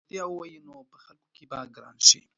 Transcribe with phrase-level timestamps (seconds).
[0.01, 2.21] که رښتیا ووایې نو په خلکو کې به ګران شې.